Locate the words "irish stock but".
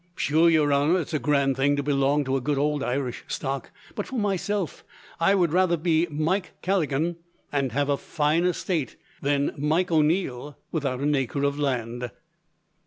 2.81-4.07